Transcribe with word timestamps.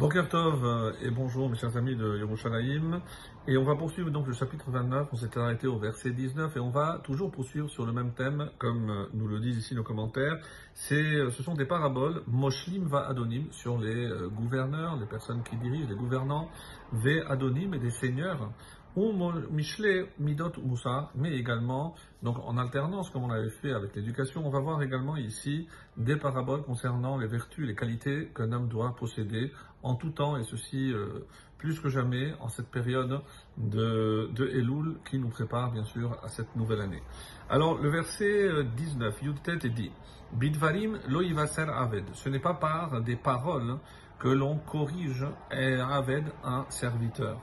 Tov 0.00 0.64
euh, 0.64 0.92
et 1.02 1.10
bonjour 1.10 1.50
mes 1.50 1.56
chers 1.56 1.76
amis 1.76 1.94
de 1.94 2.16
Yerushalayim. 2.16 3.02
Et 3.46 3.58
on 3.58 3.64
va 3.64 3.76
poursuivre 3.76 4.10
donc 4.10 4.26
le 4.26 4.32
chapitre 4.32 4.70
29, 4.70 5.08
on 5.12 5.16
s'était 5.16 5.38
arrêté 5.38 5.66
au 5.66 5.78
verset 5.78 6.12
19 6.12 6.56
et 6.56 6.60
on 6.60 6.70
va 6.70 7.00
toujours 7.04 7.30
poursuivre 7.30 7.68
sur 7.68 7.84
le 7.84 7.92
même 7.92 8.12
thème 8.12 8.48
comme 8.56 8.88
euh, 8.88 9.04
nous 9.12 9.28
le 9.28 9.40
disent 9.40 9.58
ici 9.58 9.74
nos 9.74 9.82
commentaires. 9.82 10.38
C'est, 10.72 10.94
euh, 10.94 11.30
ce 11.30 11.42
sont 11.42 11.52
des 11.52 11.66
paraboles, 11.66 12.22
Moshlim 12.28 12.86
va 12.86 13.06
Adonim, 13.08 13.44
sur 13.50 13.78
les 13.78 14.08
gouverneurs, 14.34 14.96
les 14.98 15.06
personnes 15.06 15.42
qui 15.42 15.56
dirigent, 15.56 15.90
les 15.90 15.96
gouvernants, 15.96 16.48
Ve 16.92 17.22
Adonim 17.28 17.74
et 17.74 17.78
des 17.78 17.90
seigneurs 17.90 18.50
ou 18.96 19.12
Mishle 19.50 20.08
Midot 20.18 20.52
Moussa, 20.62 21.10
mais 21.14 21.32
également, 21.36 21.94
donc 22.22 22.38
en 22.40 22.56
alternance 22.58 23.10
comme 23.10 23.24
on 23.24 23.30
avait 23.30 23.50
fait 23.50 23.72
avec 23.72 23.94
l'éducation, 23.94 24.44
on 24.44 24.50
va 24.50 24.60
voir 24.60 24.82
également 24.82 25.16
ici 25.16 25.68
des 25.96 26.16
paraboles 26.16 26.62
concernant 26.62 27.16
les 27.16 27.26
vertus, 27.26 27.66
les 27.66 27.74
qualités 27.74 28.30
qu'un 28.34 28.52
homme 28.52 28.68
doit 28.68 28.94
posséder 28.96 29.52
en 29.82 29.94
tout 29.94 30.10
temps, 30.10 30.36
et 30.36 30.44
ceci 30.44 30.92
euh, 30.92 31.26
plus 31.58 31.78
que 31.78 31.88
jamais 31.88 32.34
en 32.40 32.48
cette 32.48 32.68
période 32.68 33.20
de, 33.56 34.28
de 34.34 34.46
Elul 34.48 34.96
qui 35.08 35.18
nous 35.18 35.28
prépare 35.28 35.70
bien 35.70 35.84
sûr 35.84 36.18
à 36.24 36.28
cette 36.28 36.54
nouvelle 36.56 36.80
année. 36.80 37.02
Alors 37.48 37.78
le 37.78 37.90
verset 37.90 38.64
19, 38.76 39.14
euh, 39.22 39.26
Yudtet 39.26 39.68
dit, 39.68 39.92
Bidvarim 40.32 40.98
lo 41.08 41.20
aved, 41.20 42.04
ce 42.14 42.28
n'est 42.28 42.38
pas 42.40 42.54
par 42.54 43.00
des 43.02 43.16
paroles 43.16 43.78
que 44.18 44.28
l'on 44.28 44.58
corrige 44.58 45.26
Aved 45.50 46.24
un 46.44 46.66
serviteur 46.68 47.40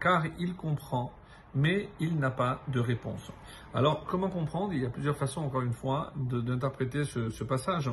car 0.00 0.24
il 0.38 0.54
comprend, 0.54 1.12
mais 1.54 1.88
il 2.00 2.18
n'a 2.18 2.30
pas 2.30 2.62
de 2.68 2.80
réponse. 2.80 3.30
Alors, 3.74 4.04
comment 4.04 4.28
comprendre? 4.30 4.72
Il 4.72 4.82
y 4.82 4.86
a 4.86 4.90
plusieurs 4.90 5.16
façons, 5.16 5.42
encore 5.42 5.62
une 5.62 5.72
fois, 5.72 6.12
d'interpréter 6.16 7.04
ce, 7.04 7.44
passage. 7.44 7.90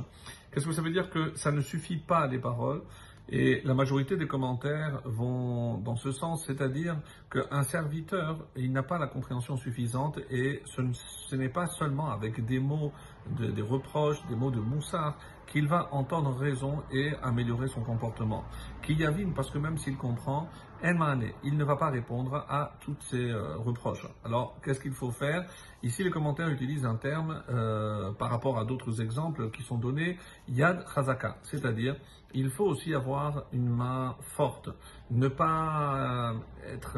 Qu'est-ce 0.51 0.65
que 0.65 0.73
ça 0.73 0.81
veut 0.81 0.91
dire 0.91 1.09
Que 1.09 1.35
ça 1.35 1.51
ne 1.51 1.61
suffit 1.61 1.97
pas 1.97 2.27
des 2.27 2.39
paroles, 2.39 2.83
et 3.31 3.61
la 3.63 3.75
majorité 3.75 4.17
des 4.17 4.25
commentaires 4.25 5.01
vont 5.05 5.77
dans 5.77 5.95
ce 5.95 6.11
sens, 6.11 6.45
c'est-à-dire 6.47 6.97
qu'un 7.29 7.61
serviteur, 7.61 8.47
il 8.55 8.71
n'a 8.71 8.81
pas 8.81 8.97
la 8.97 9.05
compréhension 9.05 9.55
suffisante 9.55 10.19
et 10.31 10.63
ce, 10.65 11.35
n'est 11.35 11.49
pas 11.49 11.67
seulement 11.67 12.09
avec 12.09 12.43
des 12.43 12.59
mots, 12.59 12.91
des 13.27 13.61
reproches, 13.61 14.25
des 14.29 14.35
mots 14.35 14.49
de 14.49 14.59
moussard 14.59 15.15
qu'il 15.45 15.67
va 15.67 15.89
entendre 15.91 16.35
raison 16.35 16.81
et 16.91 17.11
améliorer 17.21 17.67
son 17.67 17.81
comportement. 17.81 18.43
Kiyavin, 18.89 19.33
parce 19.35 19.51
que 19.51 19.59
même 19.59 19.77
s'il 19.77 19.97
comprend, 19.97 20.49
il 20.83 21.57
ne 21.57 21.63
va 21.63 21.75
pas 21.75 21.91
répondre 21.91 22.43
à 22.49 22.73
toutes 22.81 23.03
ces 23.03 23.29
euh, 23.29 23.57
reproches. 23.57 24.07
Alors, 24.25 24.55
qu'est-ce 24.63 24.79
qu'il 24.79 24.93
faut 24.93 25.11
faire? 25.11 25.45
Ici, 25.83 26.03
les 26.03 26.09
commentaires 26.09 26.49
utilisent 26.49 26.85
un 26.85 26.95
terme 26.95 27.43
euh, 27.49 28.11
par 28.13 28.31
rapport 28.31 28.57
à 28.57 28.65
d'autres 28.65 28.99
exemples 28.99 29.51
qui 29.51 29.61
sont 29.61 29.77
donnés, 29.77 30.17
yad 30.47 30.83
chazaka, 30.95 31.37
c'est-à-dire 31.43 31.97
il 32.33 32.49
faut 32.49 32.65
aussi 32.65 32.95
avoir 32.95 33.43
une 33.53 33.69
main 33.69 34.15
forte, 34.35 34.69
ne 35.11 35.27
pas 35.27 36.33
euh, 36.33 36.73
être 36.73 36.97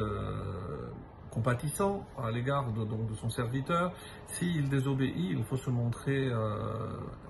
compatissant 1.32 2.06
à 2.22 2.30
l'égard 2.30 2.72
de, 2.72 3.16
son 3.16 3.30
serviteur. 3.30 3.94
S'il 4.28 4.70
désobéit, 4.70 5.16
il 5.18 5.44
faut 5.44 5.58
se 5.58 5.70
montrer, 5.70 6.28
euh, 6.28 6.56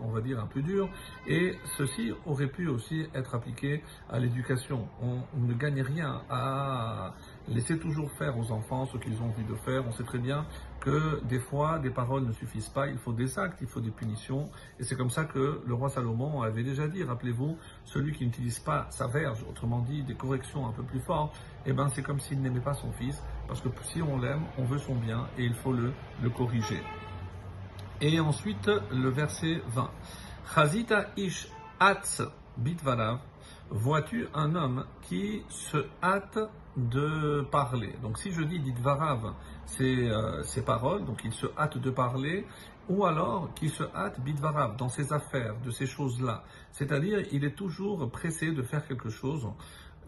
on 0.02 0.10
va 0.10 0.22
dire, 0.22 0.40
un 0.40 0.48
peu 0.48 0.62
dur. 0.62 0.90
Et 1.28 1.58
ceci 1.78 2.12
aurait 2.26 2.48
pu 2.48 2.68
aussi 2.68 3.08
être 3.16 3.36
appliqué 3.36 3.84
à 4.10 4.20
l'éducation. 4.20 4.88
On 5.02 5.40
ne 5.40 5.54
gagne 5.54 5.82
rien 5.82 6.22
à 6.30 7.14
laisser 7.48 7.78
toujours 7.78 8.12
faire 8.12 8.38
aux 8.38 8.52
enfants 8.52 8.86
ce 8.86 8.98
qu'ils 8.98 9.22
ont 9.22 9.26
envie 9.26 9.44
de 9.44 9.56
faire. 9.56 9.86
On 9.88 9.92
sait 9.92 10.04
très 10.04 10.20
bien 10.20 10.46
que 10.80 11.22
des 11.26 11.40
fois, 11.40 11.80
des 11.80 11.90
paroles 11.90 12.26
ne 12.26 12.32
suffisent 12.32 12.70
pas. 12.70 12.88
Il 12.88 12.98
faut 12.98 13.14
des 13.14 13.38
actes, 13.38 13.60
il 13.62 13.68
faut 13.68 13.82
des 13.82 13.92
punitions. 13.92 14.50
Et 14.80 14.84
c'est 14.84 14.96
comme 14.96 15.10
ça 15.10 15.26
que 15.26 15.62
le 15.66 15.74
roi 15.74 15.90
Salomon 15.90 16.42
avait 16.42 16.64
déjà 16.64 16.88
dit, 16.88 17.04
rappelez-vous, 17.04 17.58
celui 17.86 18.14
qui 18.14 18.26
n'utilise 18.26 18.60
pas 18.60 18.88
sa 18.90 19.08
verge, 19.08 19.44
autrement 19.50 19.80
dit 19.80 20.04
des 20.04 20.16
corrections 20.16 20.68
un 20.68 20.72
peu 20.72 20.84
plus 20.84 21.00
fortes, 21.00 21.36
eh 21.66 21.74
ben 21.74 21.88
c'est 21.90 22.02
comme 22.02 22.20
s'il 22.20 22.42
n'aimait 22.42 22.60
pas 22.60 22.74
son 22.74 22.92
fils. 22.94 23.22
Parce 23.48 23.62
que 23.62 23.70
si 23.84 24.02
on 24.02 24.20
l'aime, 24.20 24.44
on 24.58 24.64
veut 24.64 24.80
son 24.80 24.96
bien 24.96 25.28
et 25.38 25.44
il 25.46 25.54
faut 25.54 25.74
le, 25.74 25.92
le 26.22 26.30
corriger. 26.30 26.82
Et 28.02 28.20
ensuite, 28.20 28.70
le 28.92 29.10
verset 29.10 29.62
20. 29.68 29.92
Chazita 30.56 31.08
ish 31.18 31.48
atz 31.80 32.24
bitvalav. 32.58 33.20
Vois-tu 33.70 34.28
un 34.34 34.56
homme 34.56 34.86
qui 35.02 35.44
se 35.48 35.86
hâte 36.04 36.40
de 36.78 37.42
parler 37.52 37.94
Donc 38.02 38.18
si 38.18 38.32
je 38.32 38.42
dis 38.42 38.60
bitvarav, 38.60 39.34
c'est 39.66 39.84
euh, 39.84 40.42
ses 40.44 40.64
paroles, 40.64 41.06
donc 41.06 41.22
il 41.26 41.34
se 41.34 41.48
hâte 41.58 41.78
de 41.78 41.90
parler, 41.90 42.46
ou 42.90 43.06
alors 43.06 43.54
qu'il 43.56 43.70
se 43.70 43.84
hâte 43.96 44.20
bitvarav 44.22 44.78
dans 44.78 44.90
ses 44.90 45.12
affaires, 45.14 45.56
de 45.66 45.72
ces 45.72 45.86
choses-là. 45.86 46.44
C'est-à-dire, 46.72 47.20
il 47.32 47.44
est 47.44 47.56
toujours 47.56 48.10
pressé 48.10 48.52
de 48.52 48.62
faire 48.64 48.88
quelque 48.88 49.10
chose 49.10 49.48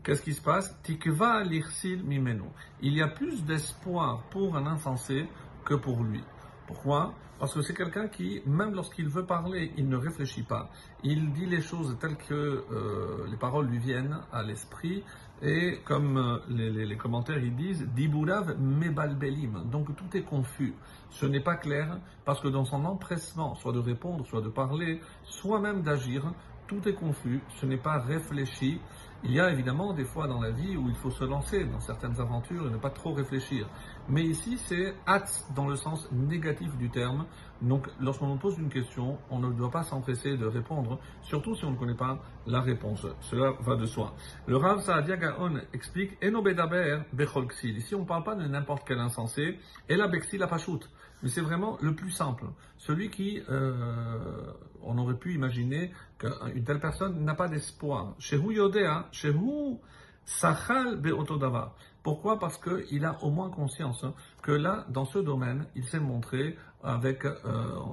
qu'est-ce 0.03 0.22
qui 0.22 0.34
se 0.34 0.41
passe? 0.41 0.75
Tikva 0.84 1.44
l'irsil 1.44 2.03
mimeno. 2.03 2.52
Il 2.81 2.94
y 2.94 3.02
a 3.02 3.07
plus 3.07 3.44
d'espoir 3.44 4.23
pour 4.29 4.56
un 4.57 4.68
insensé 4.68 5.25
que 5.66 5.75
pour 5.75 6.03
lui. 6.03 6.22
Pourquoi? 6.68 7.13
Parce 7.40 7.53
que 7.53 7.62
c'est 7.62 7.74
quelqu'un 7.74 8.07
qui, 8.07 8.41
même 8.46 8.74
lorsqu'il 8.74 9.09
veut 9.09 9.25
parler, 9.25 9.74
il 9.75 9.90
ne 9.90 9.97
réfléchit 9.97 10.44
pas. 10.44 10.69
Il 11.03 11.34
dit 11.34 11.46
les 11.46 11.62
choses 11.62 11.97
telles 12.00 12.16
que 12.16 12.34
euh, 12.34 13.28
les 13.29 13.35
paroles 13.35 13.68
lui 13.68 13.79
viennent 13.79 14.18
à 14.31 14.44
l'esprit. 14.44 15.03
Et 15.41 15.79
comme 15.84 16.18
euh, 16.18 16.38
les, 16.47 16.96
commentaires 16.96 17.44
ils 17.44 17.56
disent, 17.56 17.85
Diburav 17.94 18.57
mebalbelim. 18.57 19.69
Donc 19.69 19.94
tout 19.96 20.16
est 20.16 20.22
confus. 20.22 20.73
Ce 21.09 21.25
n'est 21.25 21.41
pas 21.41 21.56
clair 21.56 22.00
parce 22.23 22.40
que 22.40 22.47
dans 22.47 22.63
son 22.63 22.85
empressement, 22.85 23.56
soit 23.56 23.73
de 23.73 23.79
répondre, 23.79 24.25
soit 24.25 24.41
de 24.41 24.50
parler, 24.50 25.02
soit 25.23 25.59
même 25.59 25.81
d'agir, 25.81 26.31
tout 26.68 26.88
est 26.88 26.94
confus, 26.94 27.41
ce 27.59 27.66
n'est 27.66 27.78
pas 27.78 28.00
réfléchi. 28.00 28.79
Il 29.25 29.31
y 29.31 29.39
a 29.39 29.50
évidemment 29.50 29.94
des 29.94 30.03
fois 30.03 30.28
dans 30.28 30.41
la 30.41 30.51
vie 30.51 30.75
où 30.75 30.89
il 30.89 30.95
faut 30.95 31.09
se 31.09 31.23
lancer 31.23 31.63
dans 31.63 31.79
certaines 31.79 32.19
aventures 32.19 32.67
et 32.67 32.69
ne 32.69 32.75
pas 32.78 32.89
trop 32.89 33.13
réfléchir. 33.13 33.69
Mais 34.09 34.22
ici, 34.23 34.57
c'est 34.57 34.94
hâte 35.07 35.45
dans 35.56 35.69
le 35.69 35.78
sens 35.78 36.11
négatif 36.11 36.75
du 36.75 36.89
terme. 36.89 37.25
Donc, 37.61 37.88
lorsqu'on 38.01 38.28
nous 38.28 38.38
pose 38.38 38.57
une 38.59 38.67
question, 38.67 39.17
on 39.29 39.39
ne 39.39 39.50
doit 39.53 39.72
pas 39.72 39.84
s'empresser 39.84 40.35
de 40.35 40.45
répondre, 40.45 41.00
surtout 41.22 41.56
si 41.56 41.63
on 41.63 41.72
ne 41.72 41.78
connaît 41.78 41.95
pas 41.95 42.19
la 42.47 42.59
réponse. 42.59 43.07
Cela 43.22 43.53
va 43.61 43.78
de 43.78 43.85
soi. 43.85 44.13
Le 44.45 44.57
Rav 44.57 44.81
Saadia 44.81 45.16
Gaon 45.16 45.61
explique 45.72 46.22
Enobedaber 46.22 47.03
Becholksil. 47.13 47.78
Ici, 47.78 47.95
on 47.95 48.01
ne 48.01 48.05
parle 48.05 48.25
pas 48.25 48.35
de 48.35 48.45
n'importe 48.45 48.84
quel 48.85 49.00
insensé. 49.00 49.57
Et 49.88 49.95
la 49.95 50.09
Bexil 50.09 50.41
la 50.41 50.47
Pachout. 50.47 50.81
Mais 51.22 51.29
c'est 51.29 51.41
vraiment 51.41 51.78
le 51.81 51.95
plus 51.95 52.11
simple. 52.11 52.44
Celui 52.78 53.09
qui, 53.09 53.41
euh, 53.50 54.51
on 54.81 54.97
aurait 54.97 55.17
pu 55.17 55.34
imaginer 55.34 55.91
qu'une 56.19 56.63
telle 56.66 56.79
personne 56.79 57.23
n'a 57.23 57.34
pas 57.34 57.47
d'espoir. 57.47 58.13
Shehu 58.19 58.55
Yodea, 58.55 59.07
Shehu 59.13 59.78
Sachal 60.25 60.97
Beotodava. 60.97 61.74
Pourquoi? 62.01 62.38
Parce 62.38 62.57
qu'il 62.57 63.06
a 63.06 63.24
au 63.24 63.31
moins 63.31 63.50
conscience 63.50 64.06
que 64.41 64.51
là, 64.51 64.85
dans 64.90 65.06
ce 65.06 65.19
domaine, 65.19 65.66
il 65.75 65.85
s'est 65.85 66.00
montré 66.00 66.57
avec 66.84 67.23
euh, 67.23 67.38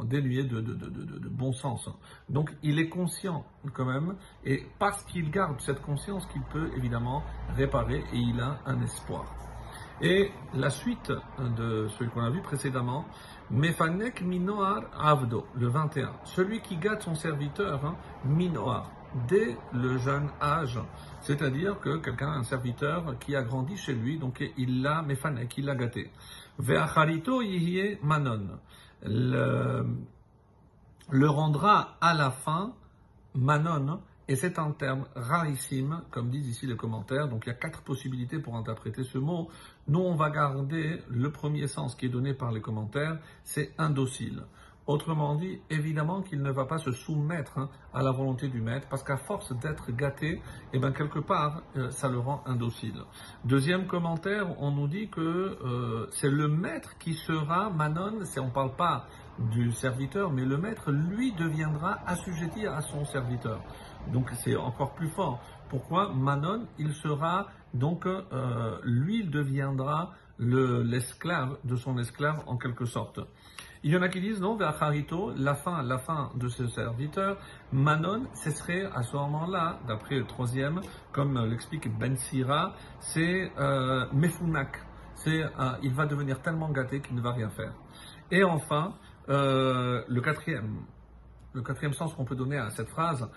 dénué 0.05 0.43
de, 0.43 0.61
bon 1.29 1.53
sens. 1.53 1.89
Donc 2.29 2.53
il 2.63 2.81
est 2.81 2.89
conscient 2.89 3.45
quand 3.73 3.85
même, 3.85 4.17
et 4.45 4.67
parce 4.81 5.05
qu'il 5.05 5.31
garde 5.31 5.61
cette 5.61 5.81
conscience 5.83 6.27
qu'il 6.27 6.43
peut 6.43 6.71
évidemment 6.77 7.23
réparer, 7.57 8.03
et 8.13 8.19
il 8.19 8.41
a 8.41 8.59
un 8.67 8.81
espoir. 8.83 9.33
Et 10.03 10.33
la 10.55 10.71
suite 10.71 11.13
de 11.39 11.87
ce 11.89 12.05
qu'on 12.05 12.23
a 12.23 12.31
vu 12.31 12.41
précédemment, 12.41 13.05
Mefanek 13.51 14.23
Minoar 14.23 14.85
Avdo, 14.99 15.47
le 15.55 15.69
21. 15.69 16.13
Celui 16.25 16.63
qui 16.63 16.79
gâte 16.79 17.03
son 17.03 17.15
serviteur, 17.15 17.85
hein, 17.85 17.97
Minoar, 18.25 18.91
dès 19.29 19.57
le 19.73 19.99
jeune 19.99 20.29
âge. 20.41 20.79
C'est-à-dire 21.23 21.79
que 21.81 21.97
quelqu'un, 21.99 22.33
un 22.33 22.45
serviteur 22.45 23.19
qui 23.19 23.37
a 23.37 23.43
grandi 23.43 23.77
chez 23.77 23.95
lui, 23.95 24.19
donc 24.19 24.43
il 24.57 24.83
l'a 24.83 25.03
Mefanek, 25.03 25.59
il 25.59 25.67
l'a 25.67 25.75
gâté. 25.75 26.11
Ve'acharito 26.59 27.43
yihye 27.43 27.99
manon. 28.03 28.59
Le 29.03 29.85
rendra 31.29 31.97
à 32.01 32.15
la 32.15 32.31
fin 32.31 32.73
Manon, 33.35 34.01
et 34.29 34.37
c'est 34.37 34.59
un 34.59 34.73
terme 34.73 35.07
rarissime, 35.17 36.03
comme 36.11 36.31
disent 36.31 36.49
ici 36.49 36.67
les 36.67 36.77
commentaires. 36.77 37.29
Donc 37.29 37.47
il 37.47 37.49
y 37.49 37.53
a 37.53 37.55
quatre 37.55 37.83
possibilités 37.83 38.39
pour 38.39 38.57
interpréter 38.57 39.03
ce 39.03 39.19
mot. 39.19 39.49
Nous, 39.89 40.01
on 40.01 40.15
va 40.15 40.31
garder 40.31 41.03
le 41.09 41.31
premier 41.33 41.67
sens 41.67 41.95
qui 41.95 42.07
est 42.07 42.11
donné 42.11 42.35
par 42.35 42.53
les 42.53 42.61
commentaires, 42.61 43.19
c'est 43.43 43.73
indocile. 43.79 44.43
Autrement 44.87 45.37
dit, 45.37 45.61
évidemment 45.71 46.23
qu'il 46.23 46.43
ne 46.43 46.51
va 46.51 46.65
pas 46.65 46.79
se 46.79 46.91
soumettre 46.91 47.59
hein, 47.59 47.69
à 47.95 48.03
la 48.03 48.11
volonté 48.11 48.49
du 48.49 48.61
maître, 48.61 48.89
parce 48.89 49.05
qu'à 49.05 49.19
force 49.19 49.53
d'être 49.59 49.93
gâté, 49.93 50.43
eh 50.73 50.79
ben, 50.79 50.91
quelque 50.93 51.19
part, 51.19 51.63
euh, 51.77 51.91
ça 51.91 52.09
le 52.09 52.19
rend 52.19 52.43
indocile. 52.47 53.03
Deuxième 53.45 53.87
commentaire, 53.87 54.61
on 54.61 54.73
nous 54.73 54.89
dit 54.89 55.09
que 55.09 55.21
euh, 55.21 56.07
c'est 56.11 56.31
le 56.31 56.49
maître 56.49 56.99
qui 56.99 57.15
sera 57.15 57.71
Manon, 57.71 58.21
on 58.39 58.45
ne 58.47 58.51
parle 58.51 58.75
pas 58.75 59.07
du 59.39 59.71
serviteur, 59.73 60.33
mais 60.33 60.45
le 60.45 60.57
maître, 60.57 60.91
lui, 60.91 61.33
deviendra 61.33 61.99
assujetti 62.07 62.67
à 62.67 62.81
son 62.81 63.05
serviteur. 63.05 63.63
Donc 64.13 64.31
c'est 64.43 64.57
encore 64.57 64.95
plus 64.95 65.09
fort. 65.09 65.41
Pourquoi 65.69 66.13
Manon, 66.13 66.67
il 66.79 66.93
sera 66.95 67.47
donc 67.75 68.07
euh, 68.07 68.79
lui, 68.83 69.21
il 69.21 69.31
deviendra 69.31 70.13
l'esclave 70.39 71.59
de 71.65 71.77
son 71.77 71.99
esclave 71.99 72.43
en 72.47 72.57
quelque 72.57 72.87
sorte. 72.87 73.21
Il 73.83 73.93
y 73.93 73.97
en 73.97 74.03
a 74.03 74.11
qui 74.11 74.21
disent 74.21 74.43
non, 74.43 74.57
Ve'acharito, 74.57 75.33
la 75.39 75.55
fin, 75.55 75.83
la 75.83 75.97
fin 75.97 76.31
de 76.35 76.49
ce 76.49 76.67
serviteur, 76.67 77.39
Manon, 77.73 78.27
ce 78.35 78.51
serait 78.51 78.85
à 78.95 79.03
ce 79.03 79.17
moment-là, 79.17 79.81
d'après 79.89 80.17
le 80.17 80.27
troisième, 80.27 80.83
comme 81.13 81.43
l'explique 81.47 81.89
Ben 81.99 82.15
Sira, 82.15 82.75
c'est 82.99 83.51
euh, 83.59 84.05
Mefunak. 84.13 84.83
C'est, 85.15 85.45
euh, 85.45 85.49
il 85.83 85.95
va 85.95 86.05
devenir 86.05 86.43
tellement 86.43 86.69
gâté 86.69 87.01
qu'il 87.01 87.17
ne 87.17 87.23
va 87.23 87.33
rien 87.33 87.49
faire. 87.49 87.73
Et 88.31 88.45
enfin, 88.45 88.97
euh, 89.31 90.05
le 90.07 90.21
quatrième, 90.21 90.83
le 91.55 91.63
quatrième 91.63 91.95
sens 91.95 92.13
qu'on 92.13 92.27
peut 92.27 92.37
donner 92.37 92.59
à 92.59 92.69
cette 92.69 92.91
phrase, 92.91 93.31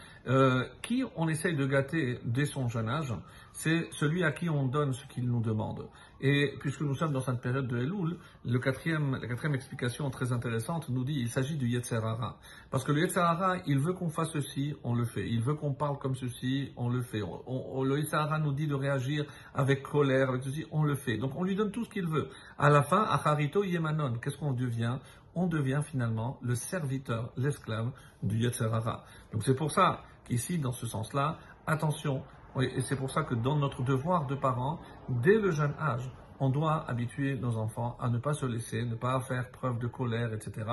qui 0.81 1.06
on 1.16 1.30
essaye 1.30 1.56
de 1.56 1.66
gâter 1.66 2.19
dès 2.25 2.46
son 2.46 2.68
jeune 2.68 2.89
âge, 2.89 3.13
c'est 3.54 3.88
celui 3.92 4.25
à 4.25 4.34
qui 4.34 4.50
on 4.50 4.68
donne 4.68 4.92
ce 4.92 5.06
qu'il 5.07 5.25
nous 5.25 5.42
demande. 5.42 5.88
Et 6.25 6.56
puisque 6.58 6.80
nous 6.80 6.96
sommes 6.96 7.12
dans 7.12 7.20
cette 7.20 7.42
période 7.42 7.68
de 7.68 7.78
Elul, 7.78 8.18
la 8.46 8.60
quatrième 8.60 9.20
explication 9.54 10.10
très 10.10 10.31
intéressante 10.31 10.88
nous 10.88 11.04
dit 11.04 11.20
il 11.20 11.28
s'agit 11.28 11.58
du 11.58 11.68
Yetzerara. 11.68 12.40
Parce 12.72 12.86
que 12.86 12.94
le 12.94 13.02
Yetzerara, 13.02 13.58
il 13.68 13.78
veut 13.78 13.92
qu'on 13.92 14.08
fasse 14.08 14.31
ceci, 14.31 14.74
on 14.86 14.96
le 14.96 15.04
fait. 15.04 15.28
Il 15.28 15.42
veut 15.42 15.56
qu'on 15.56 15.74
parle 15.74 16.00
comme 16.00 16.16
ceci, 16.16 16.72
on 16.78 16.88
le 16.88 17.02
fait. 17.02 17.20
Le 17.20 17.98
Yetzerara 17.98 18.40
nous 18.40 18.54
dit 18.54 18.68
de 18.68 18.74
réagir 18.74 19.25
avec 19.54 19.84
colère, 19.84 20.30
avec 20.30 20.44
ceci, 20.44 20.66
on 20.72 20.84
le 20.84 20.96
fait. 20.96 21.18
Donc 21.18 21.36
on 21.36 21.44
lui 21.44 21.58
donne 21.58 21.72
tout 21.72 21.84
ce 21.84 21.90
qu'il 21.90 22.08
veut. 22.08 22.30
À 22.58 22.70
la 22.70 22.84
fin, 22.84 23.04
Acharito 23.04 23.66
Yemanon, 23.66 24.20
qu'est-ce 24.20 24.38
qu'on 24.38 24.54
devient? 24.54 25.00
On 25.36 25.48
devient 25.48 25.81
finalement 25.84 26.40
le 26.42 26.56
serviteur, 26.56 27.34
l'esclave 27.36 27.92
du 28.22 28.38
Yetzerara. 28.38 29.04
Donc 29.34 29.44
c'est 29.44 29.56
pour 29.56 29.72
ça 29.72 30.04
qu'ici, 30.24 30.58
dans 30.58 30.72
ce 30.72 30.88
sens-là, 30.88 31.38
attention, 31.68 32.24
et 32.62 32.82
c'est 32.82 32.96
pour 32.96 33.10
ça 33.10 33.24
que 33.24 33.36
dans 33.36 33.56
notre 33.56 33.82
devoir 33.84 34.28
de 34.28 34.36
parents, 34.36 34.80
dès 35.10 35.40
le 35.40 35.52
jeune 35.52 35.74
âge, 35.80 36.10
on 36.40 36.50
doit 36.50 36.84
habituer 36.90 37.36
nos 37.36 37.58
enfants 37.58 37.98
à 38.00 38.10
ne 38.10 38.18
pas 38.18 38.34
se 38.34 38.46
laisser, 38.46 38.86
ne 38.86 38.96
pas 38.96 39.20
faire 39.22 39.50
preuve 39.52 39.80
de 39.80 39.88
colère, 39.88 40.34
etc., 40.34 40.66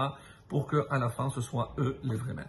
pour 0.49 0.67
qu'à 0.67 0.99
la 0.99 1.09
fin, 1.11 1.31
ce 1.31 1.41
soit 1.41 1.75
eux 1.79 1.99
les 2.03 2.17
vrais 2.17 2.35
maîtres. 2.35 2.49